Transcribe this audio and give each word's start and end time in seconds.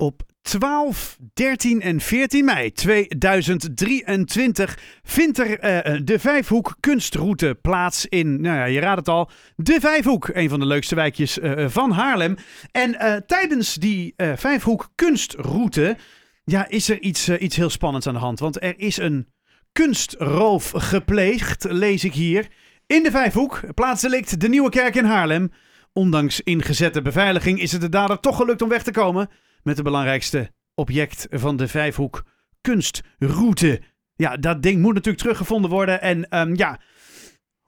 Op 0.00 0.22
12, 0.42 1.18
13 1.34 1.80
en 1.80 2.00
14 2.00 2.44
mei 2.44 2.72
2023 2.72 4.78
vindt 5.02 5.38
er 5.38 5.48
uh, 5.48 5.56
de 6.04 6.18
Vijfhoek 6.18 6.76
kunstroute 6.80 7.58
plaats 7.62 8.06
in, 8.06 8.40
nou 8.40 8.56
ja, 8.56 8.64
je 8.64 8.80
raadt 8.80 8.98
het 8.98 9.08
al, 9.08 9.30
de 9.56 9.76
Vijfhoek. 9.80 10.30
Een 10.32 10.48
van 10.48 10.60
de 10.60 10.66
leukste 10.66 10.94
wijkjes 10.94 11.38
uh, 11.38 11.68
van 11.68 11.90
Haarlem. 11.90 12.36
En 12.70 13.22
tijdens 13.26 13.74
die 13.74 14.14
Vijfhoek 14.16 14.90
kunstroute 14.94 15.96
ja, 16.44 16.68
is 16.68 16.88
er 16.88 17.00
iets, 17.00 17.28
iets 17.28 17.56
heel 17.56 17.70
spannends 17.70 18.06
aan 18.06 18.14
de 18.14 18.20
hand. 18.20 18.38
Want 18.38 18.62
er 18.62 18.78
is 18.78 18.96
een 18.96 19.28
kunstroof 19.72 20.72
gepleegd, 20.76 21.66
lees 21.70 22.04
ik 22.04 22.14
hier. 22.14 22.48
In 22.86 23.02
de 23.02 23.10
Vijfhoek, 23.10 23.60
plaatsdelict 23.74 24.40
de 24.40 24.48
Nieuwe 24.48 24.70
Kerk 24.70 24.94
in 24.94 25.04
Haarlem. 25.04 25.52
Ondanks 25.92 26.40
ingezette 26.40 27.02
beveiliging 27.02 27.60
is 27.60 27.72
het 27.72 27.80
de 27.80 27.88
dader 27.88 28.20
toch 28.20 28.36
gelukt 28.36 28.62
om 28.62 28.68
weg 28.68 28.82
te 28.82 28.90
komen 28.90 29.28
met 29.68 29.76
het 29.76 29.86
belangrijkste 29.86 30.50
object 30.74 31.26
van 31.30 31.56
de 31.56 31.68
Vijfhoek 31.68 32.24
kunstroute. 32.60 33.80
Ja, 34.14 34.36
dat 34.36 34.62
ding 34.62 34.80
moet 34.80 34.94
natuurlijk 34.94 35.22
teruggevonden 35.22 35.70
worden. 35.70 36.00
En 36.00 36.38
um, 36.38 36.56
ja, 36.56 36.80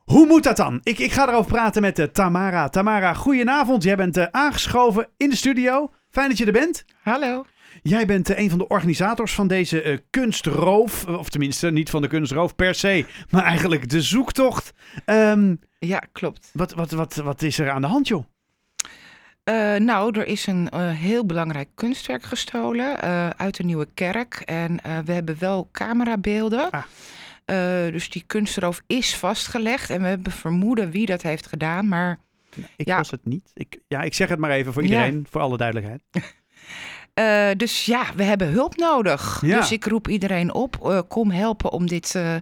hoe 0.05 0.27
moet 0.27 0.43
dat 0.43 0.57
dan? 0.57 0.81
Ik, 0.83 0.99
ik 0.99 1.13
ga 1.13 1.29
erover 1.29 1.51
praten 1.51 1.83
met 1.83 1.99
uh, 1.99 2.07
Tamara. 2.07 2.69
Tamara, 2.69 3.15
goedenavond. 3.15 3.83
Jij 3.83 3.97
bent 3.97 4.17
uh, 4.17 4.25
aangeschoven 4.31 5.09
in 5.17 5.31
de 5.31 5.37
studio. 5.37 5.93
Fijn 6.09 6.29
dat 6.29 6.39
je 6.39 6.47
er 6.47 6.53
bent. 6.53 6.85
Hallo. 7.03 7.45
Jij 7.83 8.07
bent 8.07 8.31
uh, 8.31 8.39
een 8.39 8.51
van 8.51 8.59
de 8.59 8.69
organisators 8.69 9.35
van 9.35 9.47
deze 9.47 10.03
kunstroof. 10.11 11.07
Of 11.07 11.29
tenminste, 11.29 11.71
niet 11.71 11.91
van 11.91 12.03
de 12.03 12.09
kunstroof 12.09 12.55
per 12.55 12.75
se, 12.75 13.07
maar 13.31 13.45
eigenlijk 13.45 13.89
de 13.89 14.03
zoektocht. 14.03 14.73
Um, 15.07 15.61
ja, 15.79 15.99
klopt. 16.13 16.51
Wat, 16.53 16.73
wat, 16.73 16.91
wat, 16.91 17.15
wat 17.15 17.43
is 17.43 17.59
er 17.59 17.71
aan 17.71 17.81
de 17.81 17.87
hand, 17.87 18.09
joh? 18.09 18.25
Uh, 19.45 19.77
nou, 19.77 20.19
er 20.19 20.27
is 20.27 20.47
een 20.47 20.69
uh, 20.75 20.91
heel 20.91 21.27
belangrijk 21.27 21.69
kunstwerk 21.75 22.23
gestolen 22.23 22.97
uh, 23.05 23.29
uit 23.29 23.57
de 23.57 23.63
Nieuwe 23.63 23.89
Kerk. 23.95 24.35
En 24.35 24.81
we 25.05 25.13
hebben 25.13 25.37
wel 25.39 25.69
camerabeelden. 25.73 26.71
Ah. 26.71 26.85
dus 27.93 28.11
die 28.11 28.25
kunstroof 28.27 28.83
is 28.87 29.17
vastgelegd. 29.17 29.91
En 29.91 30.03
we 30.03 30.07
hebben 30.09 30.33
vermoeden 30.33 30.91
wie 30.91 31.07
dat 31.07 31.23
heeft 31.23 31.47
gedaan. 31.47 31.89
Maar 31.89 32.19
ik 32.77 32.87
ja. 32.87 32.97
was 32.97 33.11
het 33.11 33.25
niet. 33.25 33.51
Ik, 33.55 33.79
ja, 33.89 34.03
ik 34.03 34.15
zeg 34.15 34.29
het 34.29 34.39
maar 34.39 34.51
even 34.51 34.73
voor 34.73 34.83
iedereen, 34.83 35.17
ja. 35.17 35.23
voor 35.31 35.41
alle 35.41 35.57
duidelijkheid. 35.57 36.03
Uh, 37.15 37.51
dus 37.57 37.85
ja, 37.85 38.05
we 38.17 38.23
hebben 38.23 38.49
hulp 38.49 38.77
nodig. 38.77 39.43
Ja. 39.45 39.61
Dus 39.61 39.73
ik 39.73 39.85
roep 39.85 40.09
iedereen 40.09 40.55
op, 40.55 40.77
uh, 40.83 41.01
kom 41.09 41.31
helpen 41.31 41.73
om 41.73 41.87
dit 41.87 42.15
uh, 42.17 42.35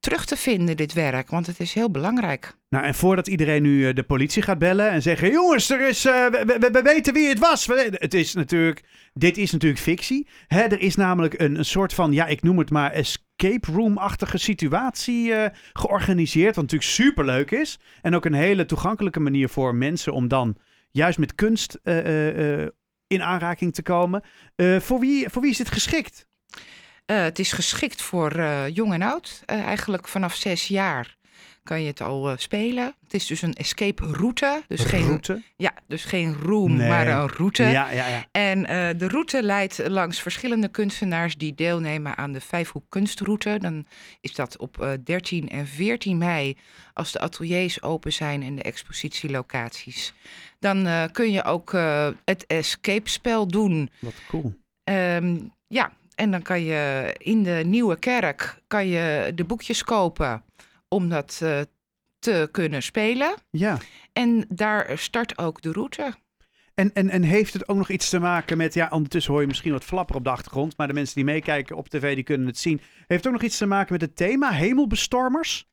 terug 0.00 0.24
te 0.24 0.36
vinden, 0.36 0.76
dit 0.76 0.92
werk. 0.92 1.30
Want 1.30 1.46
het 1.46 1.60
is 1.60 1.72
heel 1.74 1.90
belangrijk. 1.90 2.56
Nou, 2.68 2.84
en 2.84 2.94
voordat 2.94 3.26
iedereen 3.26 3.62
nu 3.62 3.92
de 3.92 4.02
politie 4.02 4.42
gaat 4.42 4.58
bellen 4.58 4.90
en 4.90 5.02
zeggen... 5.02 5.30
jongens, 5.30 5.70
er 5.70 5.88
is, 5.88 6.02
we, 6.02 6.42
we, 6.46 6.68
we, 6.72 6.82
weten 6.82 7.14
wie 7.14 7.28
het 7.28 7.38
was. 7.38 7.66
Het 7.90 8.14
is 8.14 8.34
natuurlijk, 8.34 8.82
dit 9.12 9.36
is 9.36 9.52
natuurlijk 9.52 9.82
fictie. 9.82 10.28
Hè, 10.46 10.60
er 10.60 10.80
is 10.80 10.94
namelijk 10.94 11.40
een, 11.40 11.58
een 11.58 11.64
soort 11.64 11.94
van, 11.94 12.12
ja, 12.12 12.26
ik 12.26 12.42
noem 12.42 12.58
het 12.58 12.70
maar... 12.70 12.92
escape 12.92 13.72
room-achtige 13.72 14.38
situatie 14.38 15.32
georganiseerd. 15.72 16.54
Wat 16.54 16.64
natuurlijk 16.64 16.90
superleuk 16.90 17.50
is. 17.50 17.78
En 18.02 18.14
ook 18.14 18.24
een 18.24 18.32
hele 18.32 18.66
toegankelijke 18.66 19.20
manier 19.20 19.48
voor 19.48 19.74
mensen 19.74 20.12
om 20.12 20.28
dan 20.28 20.56
juist 20.90 21.18
met 21.18 21.34
kunst 21.34 21.78
in 23.08 23.22
aanraking 23.22 23.74
te 23.74 23.82
komen. 23.82 24.22
Uh, 24.56 24.80
voor, 24.80 25.00
wie, 25.00 25.28
voor 25.28 25.42
wie 25.42 25.50
is 25.50 25.56
dit 25.56 25.70
geschikt? 25.70 26.26
Uh, 27.06 27.22
het 27.22 27.38
is 27.38 27.52
geschikt 27.52 28.02
voor 28.02 28.36
uh, 28.36 28.68
jong 28.68 28.92
en 28.92 29.02
oud. 29.02 29.42
eigenlijk 29.46 30.08
vanaf 30.08 30.34
zes 30.34 30.68
jaar 30.68 31.17
kan 31.68 31.80
je 31.80 31.86
het 31.86 32.00
al 32.00 32.34
spelen. 32.36 32.94
Het 33.02 33.14
is 33.14 33.26
dus 33.26 33.42
een 33.42 33.52
escape 33.52 34.06
route. 34.06 34.62
Dus 34.68 34.84
geen 34.84 35.06
route? 35.06 35.42
Ja, 35.56 35.72
dus 35.86 36.04
geen 36.04 36.34
room, 36.34 36.76
nee. 36.76 36.88
maar 36.88 37.06
een 37.06 37.28
route. 37.28 37.62
Ja, 37.62 37.90
ja, 37.90 38.06
ja. 38.06 38.24
En 38.30 38.62
de 38.98 39.08
route 39.08 39.42
leidt 39.42 39.88
langs 39.88 40.20
verschillende 40.20 40.68
kunstenaars 40.68 41.36
die 41.36 41.54
deelnemen 41.54 42.16
aan 42.16 42.32
de 42.32 42.40
Vijfhoek 42.40 42.84
Kunstroute. 42.88 43.58
Dan 43.58 43.86
is 44.20 44.34
dat 44.34 44.56
op 44.58 44.98
13 45.04 45.48
en 45.48 45.66
14 45.66 46.18
mei 46.18 46.56
als 46.92 47.12
de 47.12 47.20
ateliers 47.20 47.82
open 47.82 48.12
zijn 48.12 48.42
en 48.42 48.54
de 48.54 48.62
expositielocaties. 48.62 50.14
Dan 50.58 51.08
kun 51.12 51.32
je 51.32 51.44
ook 51.44 51.72
het 52.24 52.46
escape 52.46 53.10
spel 53.10 53.46
doen. 53.46 53.90
Wat 53.98 54.14
cool. 54.28 54.54
Um, 54.84 55.52
ja, 55.66 55.92
en 56.18 56.30
dan 56.30 56.42
kan 56.42 56.62
je 56.62 57.14
in 57.18 57.42
de 57.42 57.62
nieuwe 57.64 57.98
kerk 57.98 58.62
kan 58.66 58.86
je 58.86 59.32
de 59.34 59.44
boekjes 59.44 59.84
kopen 59.84 60.42
om 60.88 61.08
dat 61.08 61.40
uh, 61.42 61.60
te 62.18 62.48
kunnen 62.50 62.82
spelen. 62.82 63.34
Ja. 63.50 63.78
En 64.12 64.44
daar 64.48 64.98
start 64.98 65.38
ook 65.38 65.62
de 65.62 65.72
route. 65.72 66.14
En, 66.74 66.92
en, 66.92 67.10
en 67.10 67.22
heeft 67.22 67.52
het 67.52 67.68
ook 67.68 67.76
nog 67.76 67.90
iets 67.90 68.08
te 68.08 68.18
maken 68.18 68.56
met, 68.56 68.74
ja, 68.74 68.88
ondertussen 68.90 69.32
hoor 69.32 69.40
je 69.40 69.48
misschien 69.48 69.72
wat 69.72 69.84
flapper 69.84 70.16
op 70.16 70.24
de 70.24 70.30
achtergrond, 70.30 70.76
maar 70.76 70.86
de 70.86 70.92
mensen 70.92 71.14
die 71.14 71.24
meekijken 71.24 71.76
op 71.76 71.88
tv, 71.88 72.14
die 72.14 72.24
kunnen 72.24 72.46
het 72.46 72.58
zien. 72.58 72.80
Heeft 72.96 73.24
het 73.24 73.26
ook 73.26 73.32
nog 73.32 73.42
iets 73.42 73.58
te 73.58 73.66
maken 73.66 73.92
met 73.92 74.00
het 74.00 74.16
thema 74.16 74.50
hemelbestormers? 74.50 75.68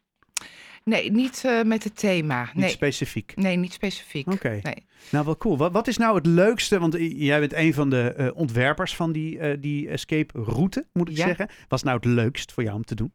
Nee, 0.83 1.11
niet 1.11 1.43
uh, 1.45 1.63
met 1.63 1.83
het 1.83 1.97
thema. 1.97 2.43
Niet 2.43 2.55
nee. 2.55 2.69
specifiek? 2.69 3.35
Nee, 3.35 3.55
niet 3.55 3.73
specifiek. 3.73 4.27
Oké. 4.27 4.35
Okay. 4.35 4.59
Nee. 4.63 4.85
Nou, 5.09 5.25
wel 5.25 5.37
cool. 5.37 5.57
Wat, 5.57 5.71
wat, 5.71 5.87
is 5.87 5.97
nou 5.97 6.15
het 6.15 6.25
leukste? 6.25 6.79
Want 6.79 6.95
jij 6.99 7.39
bent 7.39 7.53
een 7.53 7.73
van 7.73 7.89
de 7.89 8.15
uh, 8.17 8.29
ontwerpers 8.33 8.95
van 8.95 9.11
die, 9.11 9.37
uh, 9.37 9.53
die 9.59 9.89
escape 9.89 10.41
route, 10.41 10.87
moet 10.93 11.09
ik 11.09 11.17
ja. 11.17 11.25
zeggen. 11.25 11.49
Wat 11.67 11.79
is 11.79 11.85
nou 11.85 11.95
het 11.95 12.05
leukst 12.05 12.51
voor 12.51 12.63
jou 12.63 12.75
om 12.75 12.85
te 12.85 12.95
doen? 12.95 13.13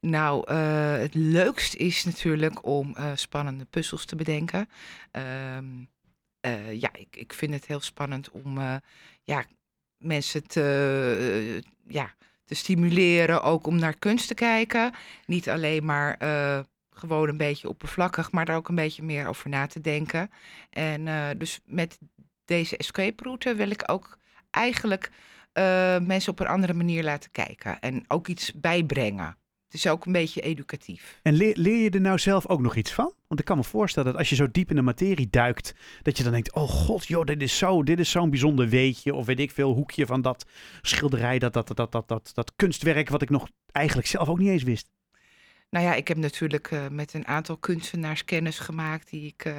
Nou, 0.00 0.52
het 1.00 1.14
leukst 1.14 1.74
is 1.74 2.04
natuurlijk 2.04 2.66
om 2.66 2.96
spannende 3.14 3.64
puzzels 3.64 4.04
te 4.04 4.16
bedenken. 4.16 4.68
Um, 5.56 5.88
ja, 6.70 6.90
ik, 6.92 7.16
ik 7.16 7.32
vind 7.32 7.54
het 7.54 7.66
heel 7.66 7.80
spannend 7.80 8.30
om 8.30 8.58
ja, 9.22 9.44
mensen 9.98 10.46
te, 10.46 11.62
ja, 11.86 12.14
te 12.44 12.54
stimuleren, 12.54 13.42
ook 13.42 13.66
om 13.66 13.78
naar 13.78 13.98
kunst 13.98 14.28
te 14.28 14.34
kijken. 14.34 14.92
Niet 15.26 15.48
alleen 15.48 15.84
maar 15.84 16.16
gewoon 16.90 17.28
een 17.28 17.36
beetje 17.36 17.68
oppervlakkig, 17.68 18.32
maar 18.32 18.44
daar 18.44 18.56
ook 18.56 18.68
een 18.68 18.74
beetje 18.74 19.02
meer 19.02 19.26
over 19.26 19.48
na 19.48 19.66
te 19.66 19.80
denken. 19.80 20.30
En 20.70 21.38
dus 21.38 21.60
met 21.64 21.98
deze 22.44 22.76
escape 22.76 23.22
route 23.22 23.54
wil 23.54 23.70
ik 23.70 23.82
ook 23.86 24.18
eigenlijk 24.50 25.10
mensen 26.02 26.32
op 26.32 26.40
een 26.40 26.46
andere 26.46 26.74
manier 26.74 27.04
laten 27.04 27.30
kijken 27.30 27.80
en 27.80 28.04
ook 28.08 28.28
iets 28.28 28.52
bijbrengen. 28.52 29.36
Is 29.76 29.86
ook 29.86 30.06
een 30.06 30.12
beetje 30.12 30.40
educatief. 30.40 31.18
En 31.22 31.34
leer, 31.34 31.56
leer, 31.56 31.82
je 31.82 31.90
er 31.90 32.00
nou 32.00 32.18
zelf 32.18 32.48
ook 32.48 32.60
nog 32.60 32.76
iets 32.76 32.92
van? 32.92 33.12
Want 33.26 33.40
ik 33.40 33.46
kan 33.46 33.56
me 33.56 33.64
voorstellen 33.64 34.10
dat 34.10 34.18
als 34.18 34.28
je 34.28 34.34
zo 34.34 34.50
diep 34.50 34.70
in 34.70 34.76
de 34.76 34.82
materie 34.82 35.28
duikt, 35.30 35.74
dat 36.02 36.16
je 36.16 36.22
dan 36.22 36.32
denkt: 36.32 36.54
oh 36.54 36.68
god, 36.68 37.06
joh, 37.06 37.24
dit 37.24 37.42
is 37.42 37.58
zo, 37.58 37.82
dit 37.82 37.98
is 37.98 38.10
zo'n 38.10 38.30
bijzonder 38.30 38.68
weetje. 38.68 39.14
Of 39.14 39.26
weet 39.26 39.40
ik 39.40 39.50
veel, 39.50 39.72
hoekje 39.72 40.06
van 40.06 40.22
dat 40.22 40.46
schilderij, 40.82 41.38
dat, 41.38 41.52
dat, 41.52 41.76
dat, 41.76 41.92
dat, 41.92 42.08
dat, 42.08 42.30
dat 42.34 42.52
kunstwerk, 42.56 43.08
wat 43.08 43.22
ik 43.22 43.30
nog 43.30 43.48
eigenlijk 43.72 44.08
zelf 44.08 44.28
ook 44.28 44.38
niet 44.38 44.48
eens 44.48 44.62
wist. 44.62 44.90
Nou 45.70 45.84
ja, 45.84 45.94
ik 45.94 46.08
heb 46.08 46.16
natuurlijk 46.16 46.70
uh, 46.70 46.88
met 46.90 47.14
een 47.14 47.26
aantal 47.26 47.56
kunstenaars 47.56 48.24
kennis 48.24 48.58
gemaakt 48.58 49.10
die 49.10 49.26
ik 49.26 49.44
uh, 49.44 49.54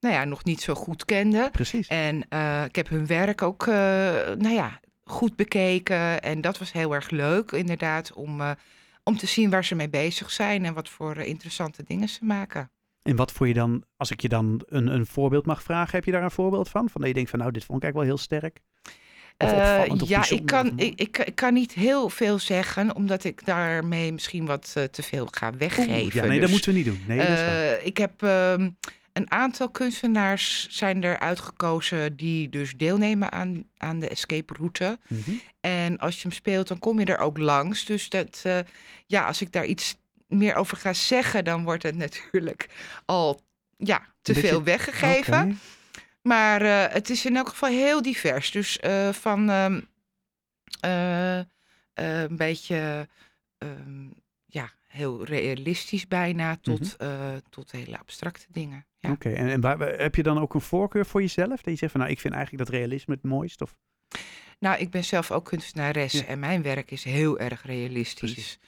nou 0.00 0.14
ja, 0.14 0.24
nog 0.24 0.44
niet 0.44 0.60
zo 0.60 0.74
goed 0.74 1.04
kende. 1.04 1.48
Precies. 1.52 1.86
En 1.86 2.26
uh, 2.30 2.64
ik 2.64 2.76
heb 2.76 2.88
hun 2.88 3.06
werk 3.06 3.42
ook 3.42 3.66
nou 3.66 4.50
ja, 4.50 4.80
goed 5.04 5.36
bekeken. 5.36 6.22
En 6.22 6.40
dat 6.40 6.58
was 6.58 6.72
heel 6.72 6.94
erg 6.94 7.10
leuk, 7.10 7.50
inderdaad, 7.50 8.12
om 8.12 8.40
om 9.08 9.16
te 9.16 9.26
zien 9.26 9.50
waar 9.50 9.64
ze 9.64 9.74
mee 9.74 9.88
bezig 9.88 10.30
zijn 10.30 10.64
en 10.64 10.74
wat 10.74 10.88
voor 10.88 11.16
interessante 11.16 11.82
dingen 11.82 12.08
ze 12.08 12.24
maken. 12.24 12.70
En 13.02 13.16
wat 13.16 13.32
voor 13.32 13.48
je 13.48 13.54
dan, 13.54 13.84
als 13.96 14.10
ik 14.10 14.20
je 14.20 14.28
dan 14.28 14.62
een, 14.66 14.86
een 14.86 15.06
voorbeeld 15.06 15.46
mag 15.46 15.62
vragen, 15.62 15.94
heb 15.94 16.04
je 16.04 16.10
daar 16.10 16.22
een 16.22 16.30
voorbeeld 16.30 16.68
van? 16.68 16.88
Van 16.88 17.00
dat 17.00 17.10
je 17.10 17.14
denkt 17.14 17.30
van 17.30 17.38
nou, 17.38 17.52
dit 17.52 17.64
vond 17.64 17.78
ik 17.78 17.84
eigenlijk 17.84 18.10
wel 18.10 18.16
heel 18.16 18.24
sterk. 18.24 18.60
Uh, 19.44 20.08
ja, 20.08 20.30
ik 20.30 20.46
kan, 20.46 20.72
ik, 20.76 21.00
ik, 21.00 21.18
ik, 21.18 21.34
kan 21.34 21.54
niet 21.54 21.72
heel 21.72 22.08
veel 22.08 22.38
zeggen, 22.38 22.94
omdat 22.94 23.24
ik 23.24 23.46
daarmee 23.46 24.12
misschien 24.12 24.46
wat 24.46 24.74
uh, 24.78 24.84
te 24.84 25.02
veel 25.02 25.28
ga 25.30 25.52
weggeven. 25.56 26.04
Oeh, 26.04 26.12
ja, 26.12 26.24
nee, 26.24 26.30
dus, 26.30 26.40
dat 26.40 26.50
moeten 26.50 26.72
we 26.72 26.76
niet 26.76 26.86
doen. 26.86 27.02
Nee, 27.06 27.18
uh, 27.18 27.86
ik 27.86 27.96
heb 27.96 28.22
um, 28.22 28.76
een 29.18 29.30
aantal 29.30 29.70
kunstenaars 29.70 30.66
zijn 30.70 31.02
er 31.02 31.18
uitgekozen 31.18 32.16
die 32.16 32.48
dus 32.48 32.76
deelnemen 32.76 33.32
aan, 33.32 33.64
aan 33.76 33.98
de 33.98 34.08
escape 34.08 34.54
route. 34.54 34.98
Mm 35.08 35.22
-hmm. 35.24 35.40
En 35.60 35.98
als 35.98 36.14
je 36.14 36.22
hem 36.22 36.32
speelt, 36.32 36.68
dan 36.68 36.78
kom 36.78 37.00
je 37.00 37.04
er 37.04 37.18
ook 37.18 37.38
langs. 37.38 37.84
Dus 37.84 38.08
dat, 38.08 38.42
uh, 38.46 38.58
ja, 39.06 39.26
als 39.26 39.40
ik 39.40 39.52
daar 39.52 39.64
iets 39.64 39.96
meer 40.26 40.54
over 40.54 40.76
ga 40.76 40.92
zeggen, 40.92 41.44
dan 41.44 41.64
wordt 41.64 41.82
het 41.82 41.96
natuurlijk 42.06 42.68
al 43.04 43.40
ja, 43.76 44.06
te 44.22 44.32
Beetje... 44.32 44.48
veel 44.48 44.62
weggegeven. 44.62 45.42
Okay. 45.42 45.56
Maar 46.22 46.62
uh, 46.62 46.84
het 46.88 47.10
is 47.10 47.24
in 47.24 47.36
elk 47.36 47.48
geval 47.48 47.68
heel 47.68 48.02
divers. 48.02 48.50
Dus 48.50 48.78
uh, 48.84 49.12
van 49.12 49.48
um, 49.48 49.88
een 51.94 52.36
beetje 52.36 53.08
um, 53.58 54.14
ja, 54.46 54.70
heel 54.86 55.24
realistisch 55.24 56.08
bijna 56.08 56.56
tot, 56.56 56.98
mm 56.98 57.08
-hmm. 57.08 57.40
tot 57.50 57.70
hele 57.70 57.98
abstracte 57.98 58.46
dingen. 58.48 58.87
Ja. 58.98 59.10
Oké, 59.10 59.28
okay. 59.28 59.38
en, 59.38 59.48
en 59.48 59.60
waar, 59.60 59.78
heb 59.78 60.14
je 60.14 60.22
dan 60.22 60.38
ook 60.38 60.54
een 60.54 60.60
voorkeur 60.60 61.06
voor 61.06 61.20
jezelf? 61.20 61.62
Dat 61.62 61.64
je 61.64 61.76
zegt 61.76 61.92
van 61.92 62.00
nou, 62.00 62.12
ik 62.12 62.20
vind 62.20 62.34
eigenlijk 62.34 62.64
dat 62.64 62.74
realisme 62.74 63.14
het 63.14 63.22
mooist? 63.22 63.62
Of? 63.62 63.74
Nou, 64.58 64.78
ik 64.78 64.90
ben 64.90 65.04
zelf 65.04 65.30
ook 65.30 65.44
kunstenares 65.44 66.12
ja. 66.12 66.24
en 66.24 66.38
mijn 66.38 66.62
werk 66.62 66.90
is 66.90 67.04
heel 67.04 67.38
erg 67.38 67.62
realistisch. 67.66 68.58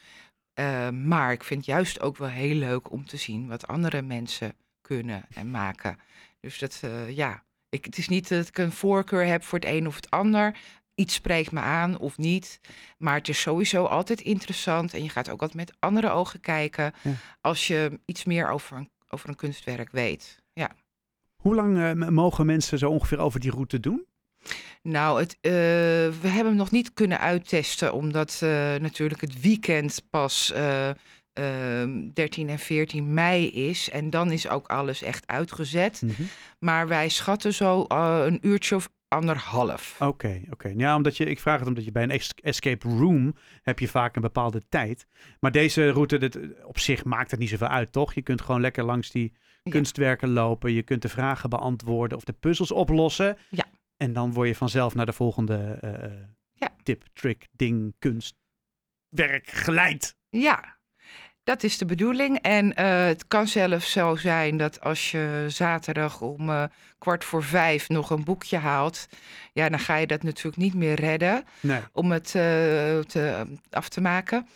Uh, 0.60 0.88
maar 0.88 1.32
ik 1.32 1.44
vind 1.44 1.64
juist 1.64 2.00
ook 2.00 2.16
wel 2.16 2.28
heel 2.28 2.54
leuk 2.54 2.90
om 2.90 3.06
te 3.06 3.16
zien 3.16 3.48
wat 3.48 3.66
andere 3.66 4.02
mensen 4.02 4.54
kunnen 4.80 5.24
en 5.34 5.50
maken. 5.50 5.98
Dus 6.40 6.58
dat, 6.58 6.80
uh, 6.84 7.16
ja, 7.16 7.44
Ik, 7.68 7.84
het 7.84 7.98
is 7.98 8.08
niet 8.08 8.28
dat 8.28 8.48
ik 8.48 8.58
een 8.58 8.72
voorkeur 8.72 9.26
heb 9.26 9.42
voor 9.42 9.58
het 9.58 9.68
een 9.68 9.86
of 9.86 9.96
het 9.96 10.10
ander. 10.10 10.56
Iets 10.94 11.14
spreekt 11.14 11.52
me 11.52 11.60
aan 11.60 11.98
of 11.98 12.18
niet. 12.18 12.60
Maar 12.98 13.14
het 13.14 13.28
is 13.28 13.40
sowieso 13.40 13.84
altijd 13.84 14.20
interessant. 14.20 14.94
En 14.94 15.02
je 15.02 15.08
gaat 15.08 15.30
ook 15.30 15.40
altijd 15.40 15.68
met 15.68 15.76
andere 15.78 16.10
ogen 16.10 16.40
kijken. 16.40 16.92
Ja. 17.02 17.12
Als 17.40 17.66
je 17.66 18.00
iets 18.04 18.24
meer 18.24 18.48
over 18.48 18.76
een, 18.76 18.90
over 19.12 19.28
een 19.28 19.36
kunstwerk 19.36 19.90
weet. 19.90 20.42
Ja. 20.52 20.70
Hoe 21.36 21.54
lang 21.54 21.78
eh, 21.78 22.08
mogen 22.08 22.46
mensen 22.46 22.78
zo 22.78 22.90
ongeveer 22.90 23.18
over 23.18 23.40
die 23.40 23.50
route 23.50 23.80
doen? 23.80 24.06
Nou, 24.82 25.20
het, 25.20 25.36
eh, 25.40 25.50
we 26.20 26.28
hebben 26.28 26.46
hem 26.46 26.54
nog 26.54 26.70
niet 26.70 26.92
kunnen 26.92 27.20
uittesten, 27.20 27.92
omdat 27.92 28.40
eh, 28.42 28.74
natuurlijk 28.74 29.20
het 29.20 29.40
weekend 29.40 30.02
pas 30.10 30.52
eh, 30.52 30.88
ehm, 31.32 32.08
13 32.12 32.48
en 32.48 32.58
14 32.58 33.14
mei 33.14 33.50
is. 33.50 33.90
En 33.90 34.10
dan 34.10 34.30
is 34.30 34.48
ook 34.48 34.66
alles 34.66 35.02
echt 35.02 35.26
uitgezet. 35.26 36.02
Mhm. 36.02 36.22
Maar 36.58 36.88
wij 36.88 37.08
schatten 37.08 37.54
zo 37.54 37.84
een 37.88 38.38
uurtje 38.42 38.74
of 38.74 38.88
anderhalf. 39.14 39.96
Oké, 40.00 40.40
oké. 40.50 40.72
Ja, 40.76 40.96
omdat 40.96 41.16
je, 41.16 41.24
ik 41.24 41.40
vraag 41.40 41.58
het 41.58 41.68
omdat 41.68 41.84
je 41.84 41.92
bij 41.92 42.02
een 42.02 42.10
es- 42.10 42.34
escape 42.42 42.88
room 42.88 43.34
heb 43.62 43.78
je 43.78 43.88
vaak 43.88 44.16
een 44.16 44.22
bepaalde 44.22 44.62
tijd. 44.68 45.06
Maar 45.40 45.52
deze 45.52 45.90
route, 45.90 46.18
dit, 46.18 46.38
op 46.64 46.78
zich 46.78 47.04
maakt 47.04 47.30
het 47.30 47.40
niet 47.40 47.48
zoveel 47.48 47.66
uit, 47.68 47.92
toch? 47.92 48.14
Je 48.14 48.22
kunt 48.22 48.40
gewoon 48.40 48.60
lekker 48.60 48.84
langs 48.84 49.10
die 49.10 49.32
Ja. 49.62 49.70
kunstwerken 49.70 50.30
lopen. 50.30 50.72
Je 50.72 50.82
kunt 50.82 51.02
de 51.02 51.08
vragen 51.08 51.50
beantwoorden 51.50 52.16
of 52.18 52.24
de 52.24 52.32
puzzels 52.32 52.70
oplossen. 52.72 53.36
Ja. 53.48 53.64
En 53.96 54.12
dan 54.12 54.32
word 54.32 54.48
je 54.48 54.54
vanzelf 54.54 54.94
naar 54.94 55.06
de 55.06 55.12
volgende 55.12 55.56
eh, 55.80 56.28
Ja. 56.52 56.68
tip, 56.82 57.04
trick, 57.12 57.48
ding, 57.52 57.94
kunst, 57.98 58.34
werk 59.08 59.48
geleid. 59.50 60.16
Ja, 60.28 60.78
dat 61.50 61.62
is 61.62 61.78
de 61.78 61.84
bedoeling. 61.84 62.38
En 62.38 62.74
eh, 62.74 63.04
het 63.04 63.26
kan 63.28 63.46
zelfs 63.48 63.90
zo 63.92 64.16
zijn 64.16 64.56
dat 64.56 64.80
als 64.80 65.10
je 65.10 65.44
zaterdag 65.48 66.20
om 66.20 66.50
eh, 66.50 66.62
kwart 66.98 67.24
voor 67.24 67.42
vijf 67.44 67.88
nog 67.88 68.10
een 68.10 68.24
boekje 68.24 68.56
haalt, 68.56 69.08
ja, 69.52 69.68
dan 69.68 69.78
ga 69.78 69.96
je 69.96 70.06
dat 70.06 70.22
natuurlijk 70.22 70.56
niet 70.56 70.74
meer 70.74 70.94
redden. 71.00 71.44
Nee. 71.60 71.80
om 71.92 72.10
het 72.12 72.26
eh, 72.26 72.32
te, 72.98 73.46
af 73.70 73.88
te 73.88 74.00
maken. 74.00 74.46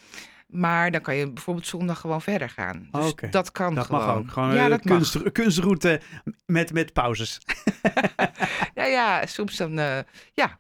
Maar 0.47 0.91
dan 0.91 1.01
kan 1.01 1.15
je 1.17 1.33
bijvoorbeeld 1.33 1.67
zondag 1.67 2.01
gewoon 2.01 2.23
verder 2.23 2.51
gaan. 2.51 2.89
Dus 2.93 3.11
Oké, 3.11 3.29
dat 3.29 3.53
kan 3.53 3.75
Dat 3.75 3.87
gewoon. 3.87 4.07
mag 4.07 4.17
ook. 4.17 4.31
Gewoon 4.31 4.55
ja, 4.55 4.65
een 4.65 4.71
dat 4.71 4.85
mag. 4.85 4.97
kunst, 4.97 5.33
kunstroute 5.33 6.01
met, 6.47 6.73
met 6.73 6.93
pauzes. 6.93 7.39
Ja, 8.75 8.85
ja, 8.85 9.27
soms 9.27 9.57
dan 9.57 9.73
ja, 10.33 10.59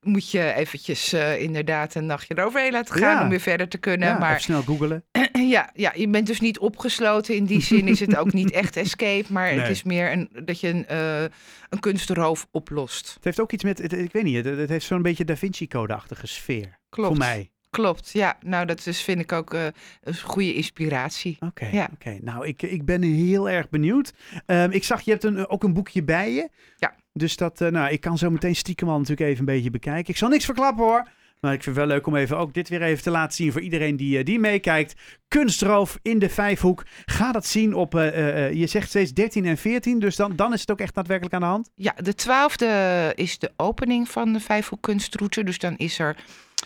moet 0.00 0.30
je 0.30 0.52
eventjes 0.52 1.12
inderdaad 1.38 1.94
een 1.94 2.06
nachtje 2.06 2.38
eroverheen 2.38 2.72
laten 2.72 2.94
gaan 2.94 3.16
Ja. 3.16 3.22
om 3.22 3.28
weer 3.28 3.40
verder 3.40 3.68
te 3.68 3.78
kunnen. 3.78 4.08
Ja, 4.08 4.14
even 4.14 4.26
maar 4.26 4.40
snel 4.40 4.62
googelen. 4.62 5.04
Ja, 5.42 5.70
ja, 5.74 5.92
je 5.96 6.08
bent 6.08 6.26
dus 6.26 6.40
niet 6.40 6.58
opgesloten. 6.58 7.34
In 7.34 7.44
die 7.44 7.60
zin 7.62 7.88
is 7.88 8.00
het 8.00 8.16
ook 8.16 8.32
niet 8.32 8.50
echt 8.60 8.76
escape. 8.76 9.32
Maar 9.32 9.50
Nee. 9.50 9.58
het 9.60 9.70
is 9.70 9.82
meer 9.82 10.12
een, 10.12 10.28
dat 10.44 10.60
je 10.60 10.68
een, 10.68 10.86
eh, 10.86 11.22
een 11.68 11.80
kunstroof 11.80 12.46
oplost. 12.50 13.12
Het 13.14 13.24
heeft 13.24 13.40
ook 13.40 13.52
iets 13.52 13.64
met, 13.64 13.78
het- 13.78 13.92
ik 13.92 14.12
weet 14.12 14.22
niet, 14.24 14.44
het, 14.44 14.58
het 14.58 14.68
heeft 14.68 14.86
zo'n 14.86 15.02
beetje 15.02 15.24
Da 15.24 15.36
Vinci 15.36 15.68
Code-achtige 15.68 16.26
sfeer. 16.26 16.78
Klopt. 16.88 17.08
Voor 17.08 17.18
mij. 17.18 17.48
Klopt, 17.70 18.10
ja. 18.12 18.36
Nou, 18.40 18.66
dat 18.66 18.86
is, 18.86 19.02
vind 19.02 19.20
ik 19.20 19.32
ook 19.32 19.54
eh, 19.54 19.66
een 20.02 20.18
goede 20.20 20.54
inspiratie. 20.54 21.36
Oké, 21.40 21.66
Ja. 21.72 21.88
oké. 21.92 22.18
nou 22.22 22.46
ik, 22.46 22.62
ik 22.62 22.84
ben 22.84 23.02
heel 23.02 23.50
erg 23.50 23.68
benieuwd. 23.68 24.12
Ehm, 24.46 24.70
ik 24.70 24.84
zag, 24.84 25.00
je 25.00 25.10
hebt 25.10 25.24
een, 25.24 25.48
ook 25.48 25.62
een 25.64 25.72
boekje 25.72 26.02
bij 26.02 26.32
je. 26.32 26.48
Ja. 26.76 26.94
Dus 27.12 27.36
dat, 27.36 27.60
eh, 27.60 27.68
nou, 27.68 27.92
ik 27.92 28.00
kan 28.00 28.18
zo 28.18 28.30
meteen 28.30 28.56
stiekem 28.56 28.88
al 28.88 28.98
natuurlijk 28.98 29.28
even 29.28 29.38
een 29.38 29.54
beetje 29.54 29.70
bekijken. 29.70 30.10
Ik 30.12 30.16
zal 30.16 30.28
niks 30.28 30.44
verklappen 30.44 30.84
hoor. 30.84 31.08
Maar 31.44 31.52
ik 31.52 31.62
vind 31.62 31.76
het 31.76 31.86
wel 31.86 31.94
leuk 31.94 32.06
om 32.06 32.16
even 32.16 32.38
ook 32.38 32.54
dit 32.54 32.68
weer 32.68 32.82
even 32.82 33.02
te 33.02 33.10
laten 33.10 33.36
zien 33.36 33.52
voor 33.52 33.60
iedereen 33.60 33.96
die, 33.96 34.18
eh, 34.18 34.24
die 34.24 34.38
meekijkt. 34.38 34.94
Kunstroof 35.28 35.98
in 36.02 36.18
de 36.18 36.28
Vijfhoek. 36.28 36.84
Ga 37.04 37.32
dat 37.32 37.46
zien 37.46 37.74
op, 37.74 37.94
eh, 37.94 38.46
eh, 38.46 38.52
je 38.52 38.66
zegt 38.66 38.88
steeds 38.88 39.12
13 39.12 39.46
en 39.46 39.56
14. 39.56 39.98
Dus 39.98 40.16
dan, 40.16 40.36
dan 40.36 40.52
is 40.52 40.60
het 40.60 40.70
ook 40.70 40.80
echt 40.80 40.94
daadwerkelijk 40.94 41.34
aan 41.34 41.40
de 41.40 41.46
hand. 41.46 41.70
Ja, 41.74 41.94
de 41.96 42.14
twaalfde 42.14 43.12
is 43.14 43.38
de 43.38 43.52
opening 43.56 44.08
van 44.08 44.32
de 44.32 44.40
Vijfhoek 44.40 44.82
Kunstroute. 44.82 45.44
Dus 45.44 45.58
dan 45.58 45.76
is 45.76 45.98
er 45.98 46.16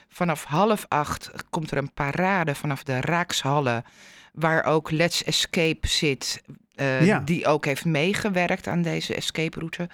vanaf 0.09 0.45
half 0.45 0.85
acht 0.89 1.31
komt 1.51 1.71
er 1.71 1.79
een 1.79 1.93
parade 1.93 2.55
vanaf 2.55 2.83
de 2.83 3.01
Raakshallen. 3.01 3.85
Waar 4.33 4.65
ook 4.65 4.91
Let's 4.91 5.25
Escape 5.25 5.89
zit. 5.89 6.43
Ja. 7.01 7.19
Die 7.19 7.47
ook 7.47 7.65
heeft 7.65 7.85
meegewerkt 7.85 8.67
aan 8.67 8.83
deze 8.83 9.15
escape 9.15 9.59
route. 9.59 9.89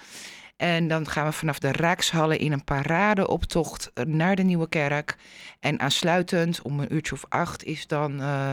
En 0.57 0.89
dan 0.89 1.09
gaan 1.09 1.27
we 1.27 1.33
vanaf 1.33 1.59
de 1.59 1.73
Raakshallen 1.73 2.39
in 2.39 2.53
een 2.53 2.65
paradeoptocht 2.65 3.91
naar 4.07 4.37
de 4.37 4.43
Nieuwe 4.43 4.69
Kerk. 4.69 5.17
En 5.61 5.81
aansluitend 5.81 6.63
om 6.63 6.81
een 6.81 6.95
uurtje 6.95 7.15
of 7.15 7.25
acht 7.29 7.65
is 7.65 7.87
dan 7.87 8.21
eh, 8.21 8.53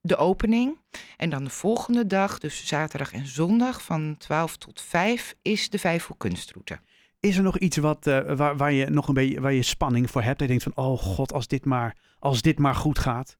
de 0.00 0.16
opening. 0.16 0.78
En 1.16 1.30
dan 1.30 1.44
de 1.44 1.50
volgende 1.50 2.06
dag, 2.06 2.38
dus 2.38 2.66
zaterdag 2.66 3.12
en 3.12 3.26
zondag 3.26 3.82
van 3.82 4.16
12 4.18 4.56
tot 4.56 4.80
5, 4.80 5.34
is 5.42 5.70
de 5.70 5.78
Vijfhoek 5.78 6.18
Kunstroute. 6.18 6.80
Is 7.20 7.36
er 7.36 7.42
nog 7.42 7.58
iets 7.58 7.76
wat, 7.76 8.06
eh, 8.06 8.36
waar, 8.36 8.56
waar 8.56 8.72
je 8.72 8.90
nog 8.90 9.08
een 9.08 9.14
beetje 9.14 9.40
waar 9.40 9.52
je 9.52 9.62
spanning 9.62 10.10
voor 10.10 10.22
hebt? 10.22 10.40
En 10.40 10.46
je 10.46 10.58
denkt 10.58 10.74
van, 10.74 10.84
oh 10.84 10.98
god, 10.98 11.32
als 11.32 11.46
dit 11.46 11.64
maar, 11.64 11.96
als 12.18 12.42
dit 12.42 12.58
maar 12.58 12.74
goed 12.74 12.98
gaat. 12.98 13.36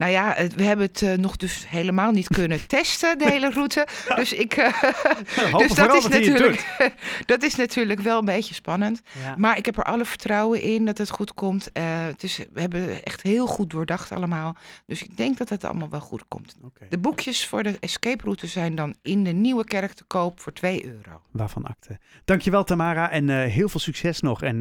Nou 0.00 0.12
ja, 0.12 0.34
we 0.56 0.62
hebben 0.62 0.86
het 0.86 1.02
eh, 1.02 1.12
nog 1.12 1.36
dus 1.36 1.68
helemaal 1.68 2.10
niet 2.10 2.28
kunnen 2.28 2.66
testen, 2.76 3.18
de 3.18 3.30
hele 3.30 3.50
route. 3.50 3.86
Dus, 4.14 4.32
ik, 4.32 4.52
eh, 4.52 4.72
Hopen 5.52 5.68
dus 5.68 5.76
dat 5.76 5.94
is, 5.94 6.02
dat 6.02 6.12
natuurlijk, 6.12 6.94
dat 7.26 7.42
is 7.42 7.54
natuurlijk 7.54 8.00
wel 8.00 8.18
een 8.18 8.24
beetje 8.24 8.54
spannend. 8.54 9.00
Ja. 9.22 9.34
Maar 9.36 9.56
ik 9.56 9.66
heb 9.66 9.76
er 9.76 9.84
alle 9.84 10.04
vertrouwen 10.04 10.62
in 10.62 10.84
dat 10.84 10.98
het 10.98 11.10
goed 11.10 11.34
komt. 11.34 11.70
Het 11.72 12.22
is, 12.22 12.38
we 12.52 12.60
hebben 12.60 13.04
echt 13.04 13.22
heel 13.22 13.46
goed 13.46 13.70
doordacht 13.70 14.12
allemaal. 14.12 14.56
Dus 14.86 15.02
ik 15.02 15.16
denk 15.16 15.38
dat 15.38 15.48
het 15.48 15.64
allemaal 15.64 15.90
wel 15.90 16.00
goed 16.00 16.24
komt. 16.28 16.56
De 16.88 16.98
boekjes 16.98 17.46
voor 17.46 17.62
de 17.62 17.76
escape 17.80 18.24
route 18.24 18.46
zijn 18.46 18.74
dan 18.74 18.94
in 19.02 19.24
de 19.24 19.32
Nieuwe 19.32 19.64
Kerk 19.64 19.92
te 19.92 20.04
koop 20.04 20.40
voor 20.40 20.52
2 20.52 20.86
euro. 20.86 21.20
Waarvan 21.30 21.64
akte. 21.64 21.98
Dankjewel 22.24 22.64
Tamara 22.64 23.10
en 23.10 23.28
heel 23.28 23.68
veel 23.68 23.80
succes 23.80 24.20
nog. 24.20 24.42
En 24.42 24.58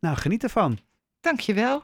nou, 0.00 0.16
geniet 0.16 0.42
ervan. 0.42 0.78
Dankjewel. 1.20 1.80